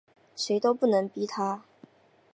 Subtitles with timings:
[0.35, 1.61] 谁都不能逼他